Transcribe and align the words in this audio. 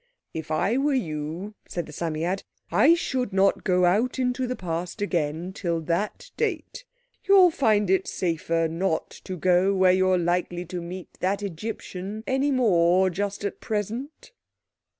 "If 0.33 0.49
I 0.49 0.77
were 0.77 0.95
you," 0.95 1.53
said 1.67 1.85
the 1.85 1.91
Psammead, 1.91 2.41
"I 2.71 2.95
should 2.95 3.31
not 3.33 3.63
go 3.63 3.85
out 3.85 4.17
into 4.17 4.47
the 4.47 4.55
Past 4.55 4.99
again 4.99 5.53
till 5.53 5.79
that 5.81 6.31
date. 6.37 6.85
You'll 7.25 7.51
find 7.51 7.87
it 7.87 8.07
safer 8.07 8.67
not 8.67 9.11
to 9.25 9.37
go 9.37 9.75
where 9.75 9.91
you're 9.91 10.17
likely 10.17 10.65
to 10.65 10.81
meet 10.81 11.19
that 11.19 11.43
Egyptian 11.43 12.23
any 12.25 12.49
more 12.49 13.11
just 13.11 13.43
at 13.45 13.61
present." 13.61 14.31